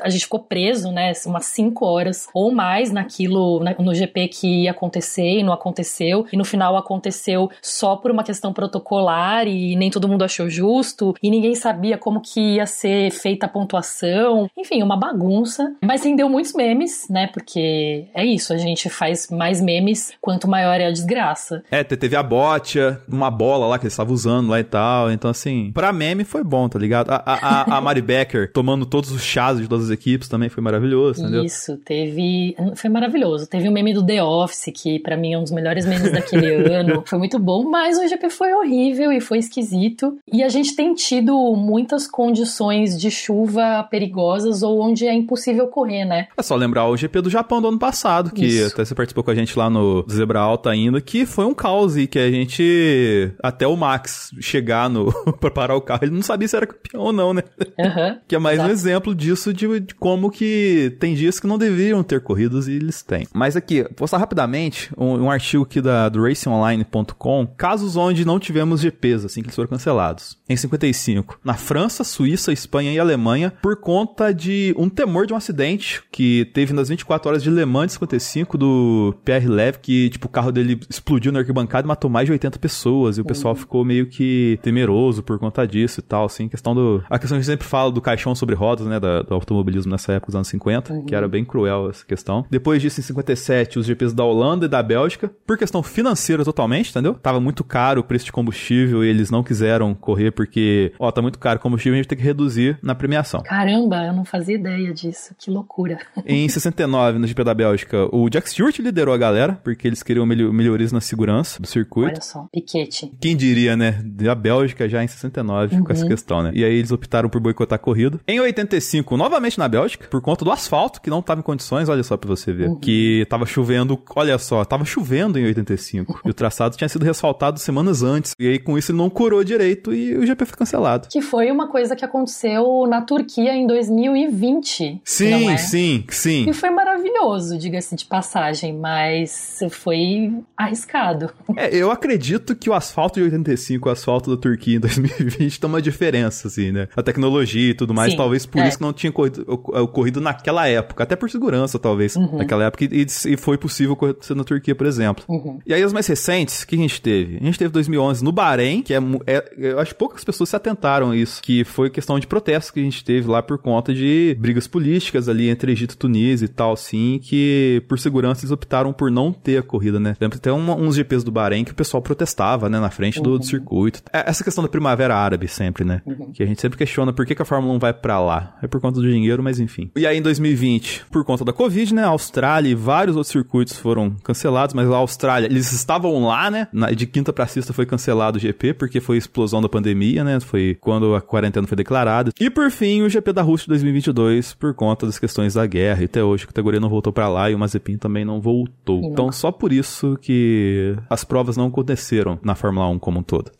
[0.02, 4.70] a gente ficou preso, né, umas 5 horas ou mais naquilo, no GP que ia
[4.70, 9.90] acontecer e não aconteceu, e no final aconteceu só por uma questão protocolar e nem
[9.90, 14.82] todo mundo achou justo, e ninguém sabia como que ia ser feita a pontuação, enfim,
[14.82, 17.28] uma bagunça, mas rendeu muitos memes, né?
[17.32, 21.62] Porque é isso, a gente faz mais memes quanto maior é a desgraça.
[21.70, 25.10] É, teve a botia, uma bola lá que eles estavam usando lá e tal.
[25.12, 27.10] Então, assim, pra meme foi bom, tá ligado?
[27.10, 30.62] A, a, a Mari Becker tomando todos os chás de todas as equipes também foi
[30.62, 31.44] maravilhoso, entendeu?
[31.44, 32.56] Isso, teve.
[32.76, 33.46] Foi maravilhoso.
[33.46, 36.52] Teve o meme do The Office, que para mim é um dos melhores memes daquele
[36.72, 37.02] ano.
[37.06, 40.18] Foi muito bom, mas o GP foi horrível e foi esquisito.
[40.32, 46.04] E a gente tem tido muitas condições de chuva perigosas ou onde é impossível correr,
[46.04, 46.28] né?
[46.36, 48.72] É só lembrar o GP do Japão do ano passado, que Isso.
[48.72, 51.96] até você participou com a gente lá no Zebra Alta ainda, que foi um caos
[51.96, 56.22] e que a gente, até o Max chegar no pra parar o carro, ele não
[56.22, 57.42] sabia se era campeão ou não, né?
[57.78, 58.68] Uhum, que é mais exato.
[58.68, 62.72] um exemplo disso de, de, como que tem dias que não deveriam ter corridas e
[62.72, 63.26] eles têm.
[63.32, 68.38] Mas aqui, vou postar rapidamente um, um artigo aqui da, do racingonline.com, casos onde não
[68.38, 70.38] tivemos GPs, assim, que eles foram cancelados.
[70.48, 75.36] Em 55, na França, Suíça, Espanha e Alemanha, por conta de um temor de um
[75.36, 80.10] acidente que teve nas 24 horas de Le Mans de 55 do Pierre Leve, que,
[80.10, 83.24] tipo, o carro dele explodiu na arquibancada e matou mais de 80 pessoas, e o
[83.24, 83.60] pessoal uhum.
[83.60, 87.02] ficou meio que temeroso por conta disso e tal, assim, questão do...
[87.08, 89.90] A questão que a gente sempre fala do caixão sobre rodas, né, da, do automobilismo
[89.90, 91.04] nessa época dos anos 50, uhum.
[91.04, 92.44] que era bem cruel essa questão.
[92.50, 96.90] Depois disso, em 57, os GPs da Holanda e da Bélgica, por questão financeira totalmente,
[96.90, 97.14] entendeu?
[97.14, 101.22] Tava muito caro o preço de combustível e eles não quiseram correr porque, ó, tá
[101.22, 103.42] muito caro o combustível, a gente tem que reduzir na premiação.
[103.42, 105.98] Caramba, eu não fazia ideia disso, que loucura.
[106.26, 106.48] em
[106.82, 110.92] 69, no GP da Bélgica, o Jack Stewart liderou a galera, porque eles queriam melhorias
[110.92, 112.12] na segurança do circuito.
[112.12, 113.12] Olha só, piquete.
[113.20, 114.00] Quem diria, né?
[114.04, 115.84] Da Bélgica já em 69 uhum.
[115.84, 116.52] com essa questão, né?
[116.54, 118.20] E aí eles optaram por boicotar a corrida.
[118.26, 122.02] Em 85, novamente na Bélgica, por conta do asfalto, que não tava em condições, olha
[122.02, 122.68] só pra você ver.
[122.68, 122.80] Uhum.
[122.80, 126.20] Que tava chovendo, olha só, tava chovendo em 85.
[126.24, 128.34] e o traçado tinha sido resfaltado semanas antes.
[128.38, 131.08] E aí com isso ele não curou direito e o GP foi cancelado.
[131.10, 135.00] Que foi uma coisa que aconteceu na Turquia em 2020.
[135.04, 135.56] Sim, é?
[135.56, 136.48] sim, sim.
[136.48, 141.30] E foi maravilhoso, diga-se de passagem, mas foi arriscado.
[141.56, 145.60] É, eu acredito que o asfalto de 85 e o asfalto da Turquia em 2020
[145.60, 146.88] tem uma diferença, assim, né?
[146.96, 148.68] A tecnologia e tudo mais, sim, talvez por é.
[148.68, 152.38] isso que não tinha corrido, ocorrido naquela época, até por segurança, talvez, uhum.
[152.38, 155.24] naquela época, e, e, foi possível acontecer na Turquia, por exemplo.
[155.28, 155.58] Uhum.
[155.66, 157.36] E aí, as mais recentes, o que a gente teve?
[157.36, 160.56] A gente teve 2011 no Bahrein, que é, é, eu acho que poucas pessoas se
[160.56, 163.92] atentaram a isso, que foi questão de protestos que a gente teve lá por conta
[163.92, 168.52] de brigas políticas ali entre Egito e Tunísia e tal, assim, que por segurança eles
[168.52, 170.14] optaram por não ter a corrida, né?
[170.20, 173.30] Lembra até uma, uns GPs do Bahrein que o pessoal protestava, né, na frente do,
[173.30, 173.42] do uhum.
[173.42, 174.02] circuito.
[174.12, 176.02] É, essa questão da primavera árabe sempre, né?
[176.06, 176.30] Uhum.
[176.32, 178.56] Que a gente sempre questiona por que, que a Fórmula 1 vai para lá.
[178.62, 179.90] É por conta do dinheiro, mas enfim.
[179.96, 183.76] E aí em 2020, por conta da Covid, né, a Austrália e vários outros circuitos
[183.76, 186.68] foram cancelados, mas a Austrália, eles estavam lá, né?
[186.72, 190.22] Na, de quinta pra sexta foi cancelado o GP, porque foi a explosão da pandemia,
[190.22, 190.38] né?
[190.40, 192.30] Foi quando a quarentena foi declarada.
[192.38, 196.02] E por fim, o GP da Rússia de 2022, por conta das questões da guerra.
[196.02, 199.00] E até hoje a categoria não voltou para lá e o Mazepin também não voltou.
[199.04, 203.50] Então, só por isso que as provas não aconteceram na Fórmula 1 como um todo.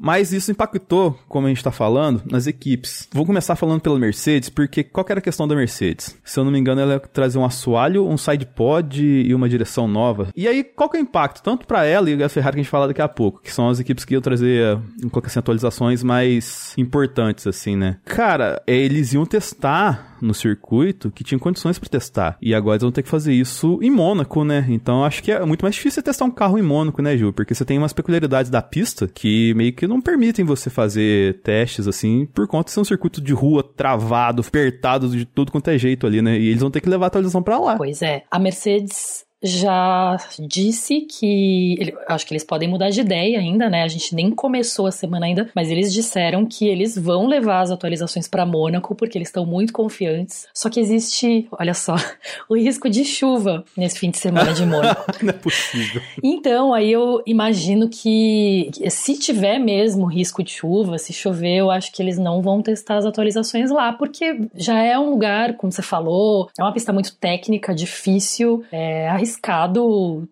[0.00, 3.08] Mas isso impactou, como a gente tá falando, nas equipes.
[3.12, 6.16] Vou começar falando pela Mercedes, porque qual era a questão da Mercedes?
[6.24, 9.48] Se eu não me engano, ela ia trazer um assoalho, um side pod e uma
[9.48, 10.28] direção nova.
[10.36, 11.42] E aí, qual que é o impacto?
[11.42, 13.68] Tanto para ela e a Ferrari que a gente fala daqui a pouco, que são
[13.68, 14.78] as equipes que iam trazer,
[15.10, 17.98] colocar assim, atualizações mais importantes, assim, né?
[18.04, 22.07] Cara, eles iam testar no circuito que tinham condições para testar.
[22.40, 24.66] E agora eles vão ter que fazer isso em Mônaco, né?
[24.68, 27.32] Então acho que é muito mais difícil testar um carro em Mônaco, né, Gil?
[27.32, 31.86] Porque você tem umas peculiaridades da pista que meio que não permitem você fazer testes
[31.86, 35.78] assim, por conta de ser um circuito de rua travado, apertado de tudo quanto é
[35.78, 36.38] jeito ali, né?
[36.38, 37.76] E eles vão ter que levar a atualização para lá.
[37.76, 38.22] Pois é.
[38.30, 43.82] A Mercedes já disse que ele, acho que eles podem mudar de ideia ainda, né?
[43.82, 47.70] A gente nem começou a semana ainda, mas eles disseram que eles vão levar as
[47.70, 50.48] atualizações para Mônaco porque eles estão muito confiantes.
[50.52, 51.94] Só que existe, olha só,
[52.48, 55.06] o risco de chuva nesse fim de semana de Mônaco.
[55.22, 56.02] Não é possível.
[56.22, 61.92] Então, aí eu imagino que se tiver mesmo risco de chuva, se chover, eu acho
[61.92, 65.82] que eles não vão testar as atualizações lá, porque já é um lugar, como você
[65.82, 69.27] falou, é uma pista muito técnica, difícil, é arriscado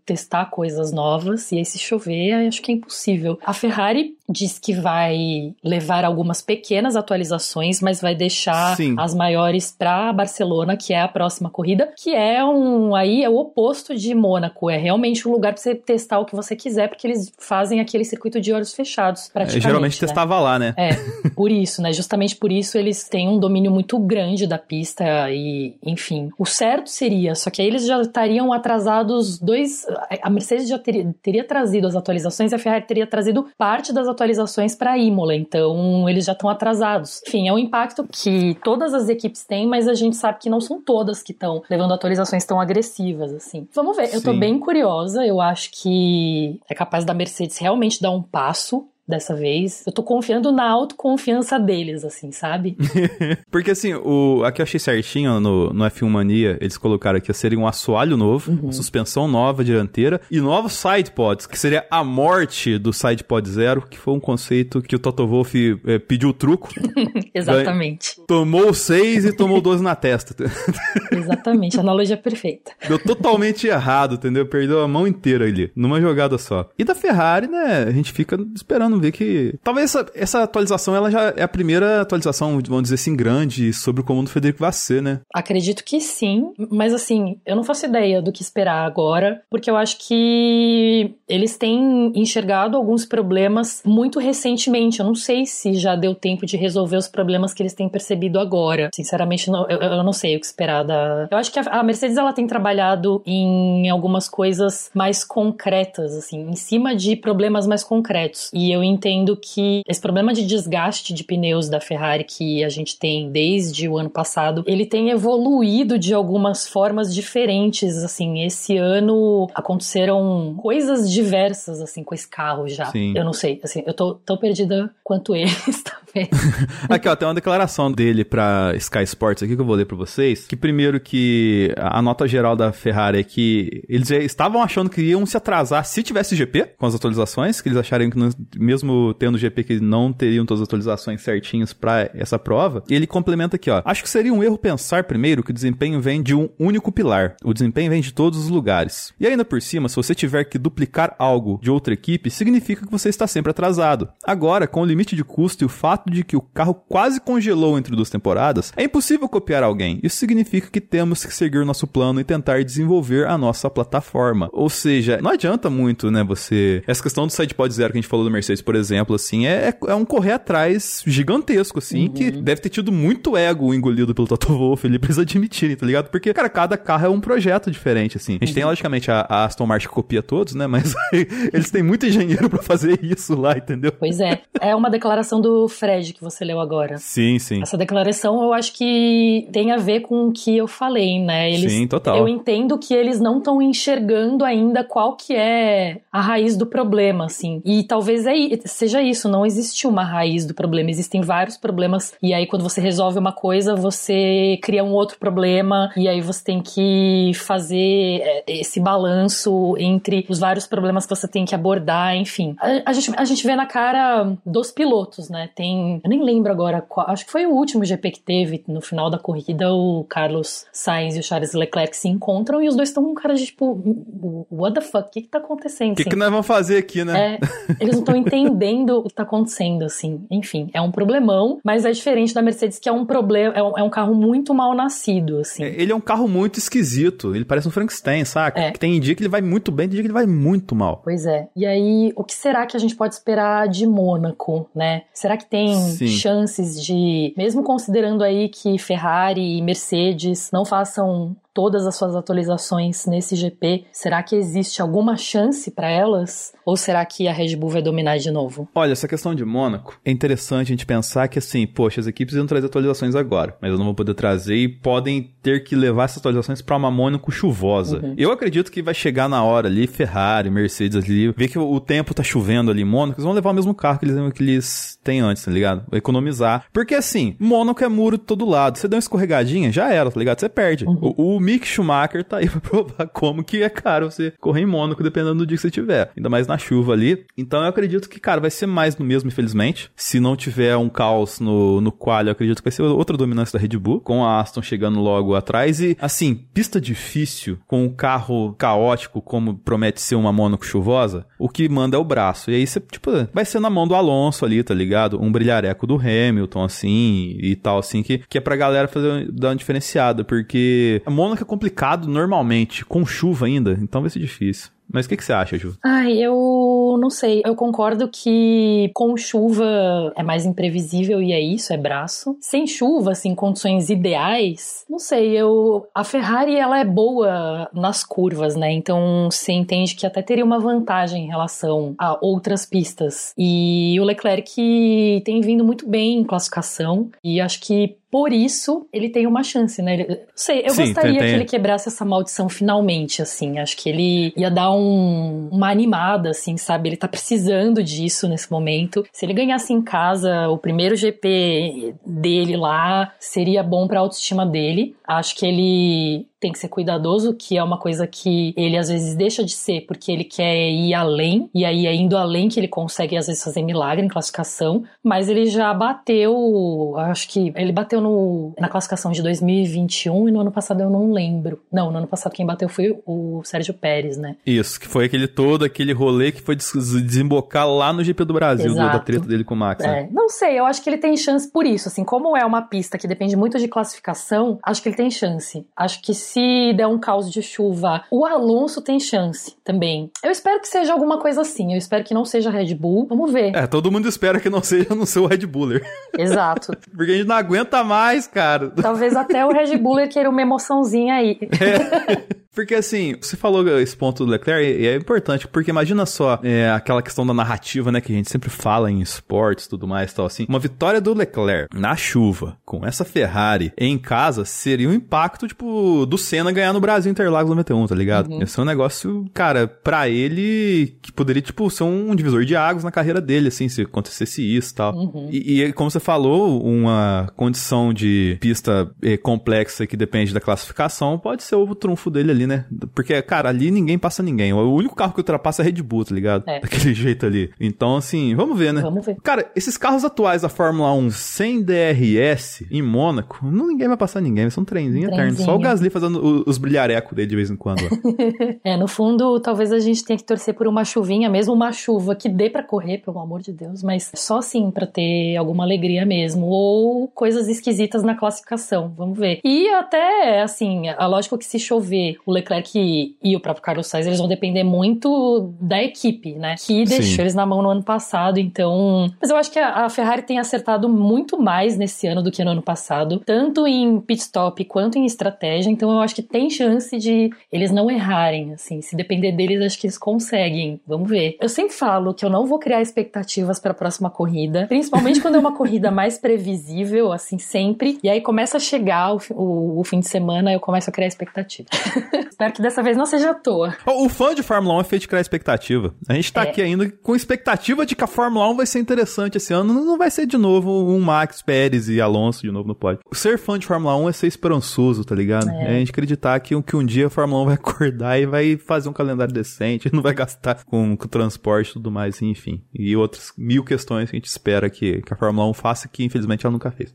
[0.04, 3.38] testar coisas novas e aí se chover, acho que é impossível.
[3.44, 8.94] A Ferrari diz que vai levar algumas pequenas atualizações, mas vai deixar Sim.
[8.98, 13.37] as maiores para Barcelona, que é a próxima corrida, que é um aí é o
[13.37, 17.06] oposto de Mônaco, é realmente um lugar para você testar o que você quiser, porque
[17.06, 19.64] eles fazem aquele circuito de olhos fechados, praticamente.
[19.64, 20.06] É, geralmente né?
[20.06, 20.74] testava lá, né?
[20.76, 20.90] É,
[21.30, 21.92] por isso, né?
[21.92, 26.90] Justamente por isso eles têm um domínio muito grande da pista e, enfim, o certo
[26.90, 29.87] seria, só que aí eles já estariam atrasados atrasados dois.
[30.22, 34.09] A Mercedes já teria, teria trazido as atualizações e a Ferrari teria trazido parte das
[34.09, 37.20] atualizações para a Imola, então eles já estão atrasados.
[37.27, 40.61] Enfim, é um impacto que todas as equipes têm, mas a gente sabe que não
[40.61, 43.66] são todas que estão levando atualizações tão agressivas assim.
[43.75, 48.11] Vamos ver, eu tô bem curiosa, eu acho que é capaz da Mercedes realmente dar
[48.11, 49.83] um passo dessa vez.
[49.87, 52.77] Eu tô confiando na autoconfiança deles, assim, sabe?
[53.51, 57.59] Porque assim, o, aqui eu achei certinho no, no F1 Mania, eles colocaram aqui, seria
[57.59, 58.73] um assoalho novo, uhum.
[58.73, 64.14] suspensão nova dianteira e novos sidepods, que seria a morte do sidepod zero, que foi
[64.14, 66.69] um conceito que o Toto Wolff é, pediu o truco.
[67.35, 68.21] Exatamente.
[68.27, 70.35] Tomou seis e tomou 12 na testa.
[71.12, 72.73] Exatamente, analogia perfeita.
[72.88, 74.47] Deu totalmente errado, entendeu?
[74.47, 76.69] Perdeu a mão inteira ali, numa jogada só.
[76.79, 79.54] E da Ferrari, né, a gente fica esperando ver que.
[79.62, 84.02] Talvez essa, essa atualização ela já é a primeira atualização, vamos dizer assim, grande sobre
[84.02, 85.20] o comando do Federico vai ser, né?
[85.32, 89.76] Acredito que sim, mas assim, eu não faço ideia do que esperar agora, porque eu
[89.76, 95.00] acho que eles têm enxergado alguns problemas muito recentemente.
[95.00, 98.38] Eu não sei se já deu tempo de resolver os problemas que eles têm percebido
[98.38, 98.90] agora.
[98.94, 101.28] Sinceramente, não, eu, eu, não sei o que esperar da.
[101.30, 106.48] Eu acho que a, a Mercedes ela tem trabalhado em algumas coisas mais concretas, assim,
[106.48, 108.50] em cima de problemas mais concretos.
[108.52, 112.99] E eu entendo que esse problema de desgaste de pneus da Ferrari que a gente
[112.99, 119.49] tem desde o ano passado, ele tem evoluído de algumas formas diferentes, assim, esse ano
[119.55, 122.87] aconteceram coisas diversas, assim, com esse carro já.
[122.87, 123.12] Sim.
[123.16, 125.83] Eu não sei, assim, eu tô tão perdida quanto eles,
[126.88, 129.96] aqui, ó, tem uma declaração dele pra Sky Sports aqui que eu vou ler pra
[129.96, 135.02] vocês, que primeiro que a nota geral da Ferrari é que eles estavam achando que
[135.02, 139.14] iam se atrasar se tivesse GP, com as atualizações, que eles achariam que não, mesmo
[139.14, 142.83] tendo GP que não teriam todas as atualizações certinhas para essa prova.
[142.88, 143.83] E ele complementa aqui, ó.
[143.85, 147.37] Acho que seria um erro pensar primeiro que o desempenho vem de um único pilar.
[147.44, 149.12] O desempenho vem de todos os lugares.
[149.18, 152.92] E ainda por cima, se você tiver que duplicar algo de outra equipe, significa que
[152.92, 154.09] você está sempre atrasado.
[154.24, 157.79] Agora, com o limite de custo e o fato de que o carro quase congelou
[157.79, 160.01] entre duas temporadas, é impossível copiar alguém.
[160.03, 164.49] Isso significa que temos que seguir nosso plano e tentar desenvolver a nossa plataforma.
[164.53, 166.83] Ou seja, não adianta muito, né, você...
[166.87, 169.75] Essa questão do sidepod zero que a gente falou do Mercedes, por exemplo, assim, é,
[169.87, 172.12] é um correr atrás gigantesco, assim, uhum.
[172.12, 176.11] que deve ter tido muito ego engolido pelo Toto Wolff, ele precisa admitir, tá ligado?
[176.11, 178.33] Porque, cara, cada carro é um projeto diferente, assim.
[178.40, 178.55] A gente uhum.
[178.55, 180.66] tem, logicamente, a, a, Aston Martin que copia todos, né?
[180.66, 180.95] Mas
[181.53, 183.92] eles têm muito engenheiro para fazer isso lá, entendeu?
[183.92, 184.42] Pois é.
[184.61, 186.99] É uma declaração do Fred que você leu agora.
[186.99, 187.62] Sim, sim.
[187.62, 191.51] Essa declaração eu acho que tem a ver com o que eu falei, né?
[191.53, 192.16] Eles, sim, total.
[192.16, 197.27] Eu entendo que eles não estão enxergando ainda qual que é a raiz do problema,
[197.27, 197.61] assim.
[197.64, 198.33] E talvez é,
[198.64, 202.81] seja isso, não existe uma raiz do problema, existem vários problemas, e aí quando você
[202.81, 208.44] resolve uma coisa, você cria um outro problema, e aí você tem que fazer é,
[208.49, 212.57] esse balanço entre os vários problemas que você tem que abordar, enfim.
[212.59, 215.51] A, a gente, a gente vê na cara dos pilotos, né?
[215.55, 215.76] Tem.
[216.03, 219.11] Eu nem lembro agora, qual, acho que foi o último GP que teve, no final
[219.11, 223.05] da corrida, o Carlos Sainz e o Charles Leclerc se encontram e os dois estão
[223.05, 225.09] com cara de tipo, what the fuck?
[225.09, 225.93] O que, que tá acontecendo?
[225.93, 226.11] O que, assim?
[226.11, 227.35] que nós vamos fazer aqui, né?
[227.35, 227.39] É,
[227.81, 230.25] eles não estão entendendo o que tá acontecendo, assim.
[230.31, 233.79] Enfim, é um problemão, mas é diferente da Mercedes, que é um problema, é um,
[233.79, 235.65] é um carro muito mal nascido, assim.
[235.65, 237.35] É, ele é um carro muito esquisito.
[237.35, 238.61] Ele parece um Frankenstein, saca?
[238.61, 238.71] É.
[238.73, 241.01] tem dia que ele vai muito bem, tem dia que ele vai muito mal.
[241.03, 241.49] Pois é.
[241.57, 245.03] E aí, o que será que a gente pode esperar de Mônaco, né?
[245.12, 246.07] Será que tem Sim.
[246.09, 253.07] chances de, mesmo considerando aí que Ferrari e Mercedes não façam todas as suas atualizações
[253.07, 256.53] nesse GP, será que existe alguma chance para elas?
[256.66, 258.69] Ou será que a Red Bull vai dominar de novo?
[258.75, 262.35] Olha, essa questão de Mônaco, é interessante a gente pensar que assim, poxa, as equipes
[262.35, 266.05] iam trazer atualizações agora, mas eu não vou poder trazer e podem ter que levar
[266.05, 268.01] essas atualizações para uma Mônaco chuvosa.
[268.05, 268.14] Uhum.
[268.19, 272.12] Eu acredito que vai chegar na hora ali, Ferrari, Mercedes ali, ver que o tempo
[272.12, 274.99] tá chovendo ali em Mônaco, eles vão levar o mesmo carro que eles, que eles
[275.03, 275.87] têm antes, tá ligado?
[275.88, 276.66] Vai economizar.
[276.71, 278.77] Porque assim, Mônaco é muro de todo lado.
[278.77, 280.38] Você dá uma escorregadinha, já era, tá ligado?
[280.38, 280.85] Você perde.
[280.85, 280.99] Uhum.
[281.01, 284.66] O, o Mick Schumacher tá aí pra provar como que é caro você correr em
[284.66, 286.11] Mônaco, dependendo do dia que você tiver.
[286.16, 287.24] Ainda mais na chuva ali.
[287.38, 289.88] Então eu acredito que, cara, vai ser mais no mesmo, infelizmente.
[289.94, 293.56] Se não tiver um caos no, no qual, eu acredito que vai ser outra dominância
[293.56, 295.80] da Red Bull, com a Aston chegando logo atrás.
[295.80, 301.48] E, assim, pista difícil, com um carro caótico, como promete ser uma Mônaco chuvosa, o
[301.48, 302.50] que manda é o braço.
[302.50, 305.22] E aí você, tipo, vai ser na mão do Alonso ali, tá ligado?
[305.22, 309.50] Um brilhareco do Hamilton, assim, e tal, assim, que, que é pra galera fazer, dar
[309.50, 314.70] uma diferenciada, porque a Mônaco é complicado normalmente, com chuva ainda, então vai ser difícil.
[314.92, 315.77] Mas o que, que, você acha, Ju?
[315.85, 317.42] Ai, eu eu não sei.
[317.44, 322.37] Eu concordo que com chuva é mais imprevisível e é isso, é braço.
[322.40, 325.87] Sem chuva, assim, condições ideais, não sei, eu.
[325.94, 328.72] A Ferrari, ela é boa nas curvas, né?
[328.72, 333.32] Então você entende que até teria uma vantagem em relação a outras pistas.
[333.37, 339.11] E o Leclerc tem vindo muito bem em classificação e acho que por isso ele
[339.11, 339.94] tem uma chance, né?
[339.94, 341.28] Ele, sei, eu Sim, gostaria tem, tem.
[341.28, 343.59] que ele quebrasse essa maldição finalmente, assim.
[343.59, 346.86] Acho que ele ia dar um, uma animada, assim, sabe?
[346.87, 349.05] Ele tá precisando disso nesse momento.
[349.12, 354.94] Se ele ganhasse em casa o primeiro GP dele lá, seria bom pra autoestima dele.
[355.07, 359.14] Acho que ele tem que ser cuidadoso, que é uma coisa que ele às vezes
[359.16, 362.68] deixa de ser porque ele quer ir além, e aí é indo além que ele
[362.68, 368.01] consegue às vezes fazer milagre em classificação, mas ele já bateu, acho que ele bateu
[368.01, 371.61] no, na classificação de 2021 e no ano passado eu não lembro.
[371.72, 374.37] Não, no ano passado quem bateu foi o Sérgio Pérez, né?
[374.46, 378.69] Isso, que foi aquele todo, aquele rolê que foi desembocar lá no GP do Brasil,
[378.69, 379.85] do, da treta dele com o Max.
[379.85, 380.03] Né?
[380.03, 382.62] É, não sei, eu acho que ele tem chance por isso, assim, como é uma
[382.62, 385.67] pista que depende muito de classificação, acho que ele tem chance.
[385.77, 390.11] Acho que se der um caos de chuva, o Alonso tem chance também.
[390.23, 391.73] Eu espero que seja alguma coisa assim.
[391.73, 393.07] Eu espero que não seja Red Bull.
[393.09, 393.55] Vamos ver.
[393.55, 395.85] É, todo mundo espera que não seja no seu Red Buller.
[396.19, 396.73] Exato.
[396.95, 398.71] Porque a gente não aguenta mais, cara.
[398.71, 401.39] Talvez até o Red Buller queira uma emoçãozinha aí.
[401.61, 402.37] É.
[402.57, 406.71] Porque assim, você falou esse ponto do Leclerc e é importante, porque imagina só é,
[406.71, 410.25] aquela questão da narrativa, né, que a gente sempre fala em esportes tudo mais tal
[410.25, 410.47] assim.
[410.49, 416.07] Uma vitória do Leclerc na chuva, com essa Ferrari em casa, seria um impacto, tipo,
[416.07, 418.33] do Senna ganhar no Brasil Interlagos 91, tá ligado?
[418.33, 418.42] Uhum.
[418.42, 422.85] Esse é um negócio, cara, pra ele, que poderia, tipo, ser um divisor de águas
[422.85, 424.95] na carreira dele, assim, se acontecesse isso tal.
[424.95, 425.29] Uhum.
[425.31, 431.19] E, e, como você falou, uma condição de pista eh, complexa que depende da classificação
[431.19, 432.64] pode ser o trunfo dele ali né?
[432.94, 434.52] Porque, cara, ali ninguém passa ninguém.
[434.52, 436.44] O único carro que ultrapassa é Red Bull, tá ligado?
[436.46, 436.61] É.
[436.66, 437.50] Daquele jeito ali.
[437.61, 438.80] Então, assim, vamos ver, né?
[438.80, 439.16] Vamos ver.
[439.22, 444.20] Cara, esses carros atuais da Fórmula 1 sem DRS em Mônaco, não ninguém vai passar
[444.20, 445.32] ninguém, são um trenzinho, trenzinho.
[445.32, 445.44] eterno.
[445.44, 447.82] Só o Gasly fazendo os brilharecos dele de vez em quando.
[448.64, 452.14] é, no fundo, talvez a gente tenha que torcer por uma chuvinha, mesmo uma chuva
[452.14, 456.04] que dê para correr, pelo amor de Deus, mas só assim para ter alguma alegria
[456.04, 456.46] mesmo.
[456.46, 459.40] Ou coisas esquisitas na classificação, vamos ver.
[459.44, 464.07] E até, assim, a lógica que se chover, o Leclerc e o próprio Carlos Sainz,
[464.07, 466.55] eles vão depender muito da equipe, né?
[466.59, 467.20] Que deixou Sim.
[467.22, 469.11] eles na mão no ano passado, então...
[469.20, 472.51] Mas eu acho que a Ferrari tem acertado muito mais nesse ano do que no
[472.51, 476.96] ano passado, tanto em pit stop quanto em estratégia, então eu acho que tem chance
[476.99, 478.81] de eles não errarem, assim.
[478.83, 480.81] Se depender deles, acho que eles conseguem.
[480.87, 481.37] Vamos ver.
[481.40, 485.37] Eu sempre falo que eu não vou criar expectativas para a próxima corrida, principalmente quando
[485.37, 487.99] é uma corrida mais previsível, assim, sempre.
[488.03, 491.07] E aí começa a chegar o, o, o fim de semana, eu começo a criar
[491.07, 491.68] expectativa.
[492.31, 493.77] Espero que dessa vez não seja à toa.
[493.87, 495.95] O fã de Fórmula 1 é feito criar expectativa.
[496.09, 496.51] A gente tá é.
[496.51, 499.73] aqui ainda com expectativa de que a Fórmula 1 vai ser interessante esse ano.
[499.73, 503.01] Não vai ser de novo um Max Pérez e Alonso de novo no pódio.
[503.12, 505.49] Ser fã de Fórmula 1 é ser esperançoso, tá ligado?
[505.51, 508.27] É, é a gente acreditar que, que um dia a Fórmula 1 vai acordar e
[508.27, 512.62] vai fazer um calendário decente, não vai gastar com, com transporte e tudo mais, enfim.
[512.75, 516.05] E outras mil questões que a gente espera que, que a Fórmula 1 faça que
[516.05, 516.95] infelizmente ela nunca fez.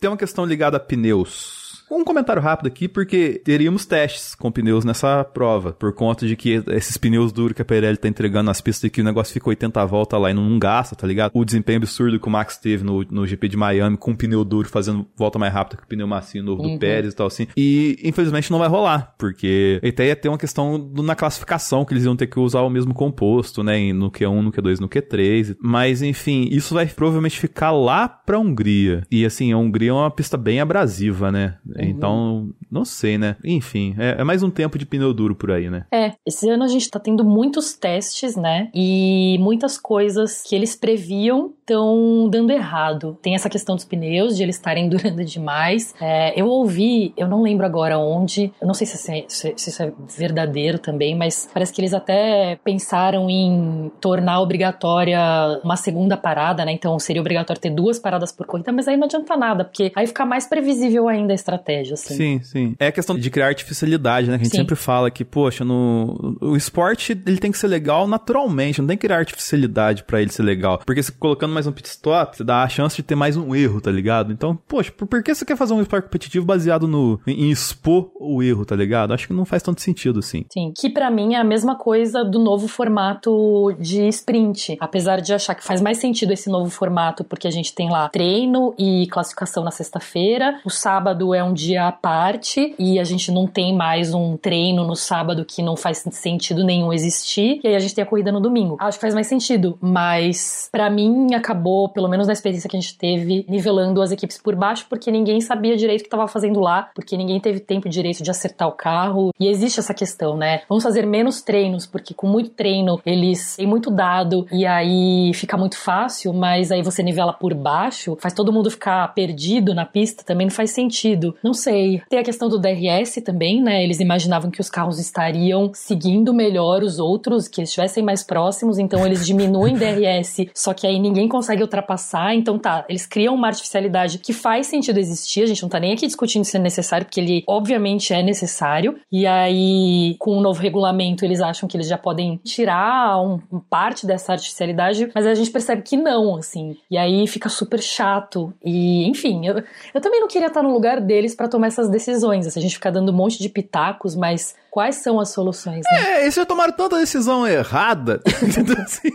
[0.00, 1.65] Tem uma questão ligada a pneus.
[1.90, 6.62] Um comentário rápido aqui, porque teríamos testes com pneus nessa prova, por conta de que
[6.68, 9.48] esses pneus duros que a Pirelli tá entregando nas pistas e que o negócio fica
[9.48, 11.30] 80 voltas lá e não, gasta, tá ligado?
[11.34, 14.44] O desempenho absurdo que o Max teve no, no GP de Miami com um pneu
[14.44, 16.74] duro fazendo volta mais rápida que o pneu macio novo uhum.
[16.74, 17.46] do Pérez e tal assim.
[17.56, 21.94] E infelizmente não vai rolar, porque até ia ter uma questão do, na classificação que
[21.94, 23.92] eles iam ter que usar o mesmo composto, né?
[23.92, 25.56] No Q1, no Q2, no Q3.
[25.60, 29.02] Mas enfim, isso vai provavelmente ficar lá pra Hungria.
[29.10, 31.56] E assim, a Hungria é uma pista bem abrasiva, né?
[31.78, 31.88] Uhum.
[31.88, 33.36] Então, não sei, né?
[33.44, 35.84] Enfim, é, é, mais um tempo de pneu duro por aí, né?
[35.92, 38.70] É, esse ano a gente tá tendo muitos testes, né?
[38.74, 43.18] E muitas coisas que eles previam estão dando errado.
[43.20, 45.94] Tem essa questão dos pneus, de eles estarem durando demais.
[46.00, 49.70] É, eu ouvi, eu não lembro agora onde, eu não sei se, é, se, se
[49.70, 55.18] isso é verdadeiro também, mas parece que eles até pensaram em tornar obrigatória
[55.62, 56.72] uma segunda parada, né?
[56.72, 60.06] Então seria obrigatório ter duas paradas por corrida, mas aí não adianta nada, porque aí
[60.06, 62.14] fica mais previsível ainda a estratégia estratégia, assim.
[62.14, 62.76] Sim, sim.
[62.78, 64.36] É a questão de criar artificialidade, né?
[64.36, 64.58] Que a gente sim.
[64.58, 68.96] sempre fala que, poxa, no, o esporte ele tem que ser legal naturalmente, não tem
[68.96, 70.80] que criar artificialidade para ele ser legal.
[70.86, 73.54] Porque se colocando mais um pit stop, você dá a chance de ter mais um
[73.54, 74.32] erro, tá ligado?
[74.32, 77.50] Então, poxa, por, por que você quer fazer um esporte competitivo baseado no, em, em
[77.50, 79.12] expor o erro, tá ligado?
[79.12, 80.44] Acho que não faz tanto sentido, assim.
[80.52, 84.76] Sim, que para mim é a mesma coisa do novo formato de sprint.
[84.80, 88.08] Apesar de achar que faz mais sentido esse novo formato, porque a gente tem lá
[88.08, 93.32] treino e classificação na sexta-feira, o sábado é um dia à parte e a gente
[93.32, 97.74] não tem mais um treino no sábado que não faz sentido nenhum existir, e aí
[97.74, 98.76] a gente tem a corrida no domingo.
[98.78, 102.80] Acho que faz mais sentido, mas para mim acabou, pelo menos na experiência que a
[102.80, 106.60] gente teve, nivelando as equipes por baixo, porque ninguém sabia direito o que estava fazendo
[106.60, 109.30] lá, porque ninguém teve tempo direito de acertar o carro.
[109.40, 110.62] E existe essa questão, né?
[110.68, 115.56] Vamos fazer menos treinos, porque com muito treino eles têm muito dado e aí fica
[115.56, 120.22] muito fácil, mas aí você nivela por baixo, faz todo mundo ficar perdido na pista,
[120.24, 121.34] também não faz sentido.
[121.46, 122.02] Não sei.
[122.10, 123.84] Tem a questão do DRS também, né?
[123.84, 128.80] Eles imaginavam que os carros estariam seguindo melhor os outros, que eles estivessem mais próximos,
[128.80, 133.46] então eles diminuem DRS, só que aí ninguém consegue ultrapassar, então tá, eles criam uma
[133.46, 137.06] artificialidade que faz sentido existir, a gente não tá nem aqui discutindo se é necessário,
[137.06, 141.86] porque ele obviamente é necessário, e aí com o novo regulamento eles acham que eles
[141.86, 146.76] já podem tirar um, um parte dessa artificialidade, mas a gente percebe que não, assim,
[146.90, 149.62] e aí fica super chato, e enfim, eu,
[149.94, 152.74] eu também não queria estar no lugar deles para tomar essas decisões, assim, a gente
[152.74, 156.16] fica dando um monte de pitacos, mas quais são as soluções, né?
[156.16, 158.20] É, eles já tomaram tanta decisão errada,
[158.84, 159.10] assim,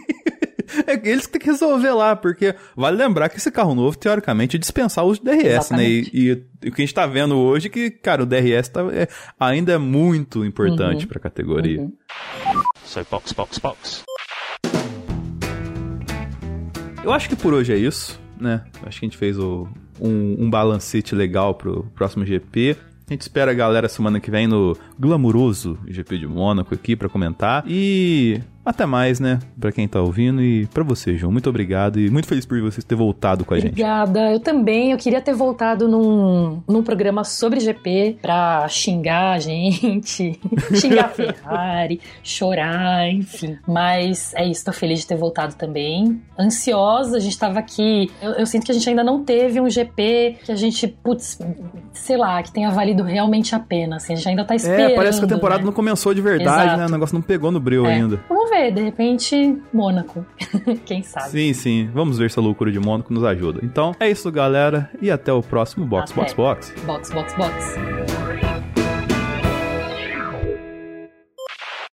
[0.88, 4.58] É eles que tem que resolver lá, porque vale lembrar que esse carro novo, teoricamente,
[4.58, 6.14] dispensar o DRS, Exatamente.
[6.14, 6.20] né?
[6.22, 8.70] E, e, e, o que a gente tá vendo hoje é que, cara, o DRS
[8.70, 9.08] tá, é,
[9.39, 11.10] ainda é muito importante uhum.
[11.10, 11.82] pra categoria.
[11.82, 11.93] Uhum.
[12.86, 14.04] So, box, box, box.
[17.04, 18.64] Eu acho que por hoje é isso, né?
[18.86, 19.68] Acho que a gente fez o,
[20.02, 22.76] um, um balancete legal pro próximo GP.
[23.08, 27.10] A gente espera a galera semana que vem no glamuroso GP de Mônaco aqui para
[27.10, 27.64] comentar.
[27.68, 29.39] E até mais, né?
[29.59, 31.32] Pra quem tá ouvindo e para você, João.
[31.32, 34.05] Muito obrigado e muito feliz por você ter voltado com a Obrigada.
[34.05, 34.09] gente.
[34.09, 34.34] Obrigada.
[34.34, 34.91] Eu também.
[34.91, 40.39] Eu queria ter voltado num, num programa sobre GP pra xingar a gente,
[40.76, 43.57] xingar a Ferrari, chorar, enfim.
[43.68, 46.22] Mas é isso, tô feliz de ter voltado também.
[46.38, 48.12] Ansiosa, a gente tava aqui.
[48.22, 51.39] Eu, eu sinto que a gente ainda não teve um GP que a gente, putz,
[51.93, 53.95] sei lá, que tenha valido realmente a pena.
[53.95, 54.91] Assim, a gente ainda tá esperando.
[54.91, 55.66] É, parece que a temporada né?
[55.66, 56.80] não começou de verdade, Exato.
[56.80, 56.86] né?
[56.86, 57.93] O negócio não pegou no breu é.
[57.95, 58.20] ainda.
[58.30, 60.26] Vamos ver, de repente, Mônaco.
[60.86, 61.30] Quem sabe?
[61.30, 61.89] Sim, sim.
[61.93, 63.62] Vamos ver se a loucura de Mônaco nos ajuda.
[63.64, 64.89] Então, é isso, galera.
[65.02, 66.22] E até o próximo Box, até.
[66.22, 66.86] Box, Box.
[66.86, 68.51] Box, Box, Box.